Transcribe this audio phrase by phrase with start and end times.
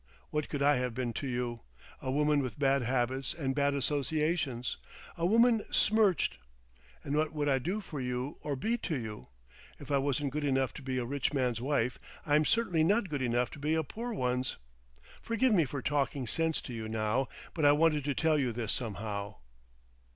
[0.31, 1.61] What could I have been to you?
[2.01, 4.77] A woman with bad habits and bad associations,
[5.15, 6.39] a woman smirched.
[7.03, 9.27] And what could I do for you or be to you?
[9.77, 13.21] If I wasn't good enough to be a rich man's wife, I'm certainly not good
[13.21, 14.57] enough to be a poor one's.
[15.21, 18.71] Forgive me for talking sense to you now, but I wanted to tell you this
[18.71, 19.35] somehow."